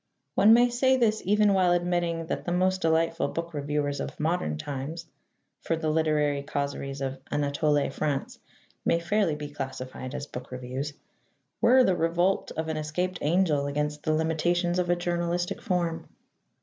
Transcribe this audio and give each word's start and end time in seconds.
One 0.33 0.51
may 0.51 0.71
say 0.71 0.97
this 0.97 1.21
even 1.25 1.53
while 1.53 1.73
admitting 1.73 2.25
that 2.25 2.43
the 2.45 2.51
most 2.51 2.81
delightful 2.81 3.27
book 3.27 3.53
reviews 3.53 3.99
of 3.99 4.19
modern 4.19 4.57
times 4.57 5.05
for 5.61 5.75
the 5.75 5.91
literary 5.91 6.41
causeries 6.41 7.01
of 7.01 7.19
Anatole 7.29 7.87
France 7.91 8.39
may 8.83 8.99
fairly 8.99 9.35
be 9.35 9.51
classified 9.51 10.15
as 10.15 10.25
book 10.25 10.49
reviews 10.51 10.93
were 11.61 11.83
the 11.83 11.95
revolt 11.95 12.51
of 12.57 12.67
an 12.67 12.77
escaped 12.77 13.19
angel 13.21 13.67
against 13.67 14.01
the 14.01 14.11
limitations 14.15 14.79
of 14.79 14.89
a 14.89 14.95
journalistic 14.95 15.61
form. 15.61 16.09